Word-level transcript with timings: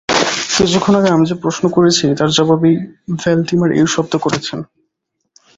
কিছুক্ষণ 0.55 0.93
আগে 0.95 1.09
আমি 1.11 1.25
যে 1.25 1.35
প্রশ্ন 1.43 1.63
করেছি, 1.69 2.05
তার 2.19 2.29
জবাবেই 2.37 2.75
ভ্যালডিমার 3.19 3.69
ওই 3.73 3.89
শব্দ 3.95 4.13
করছেন। 4.17 4.59